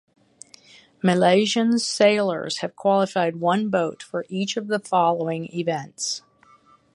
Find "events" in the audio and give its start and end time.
5.55-6.23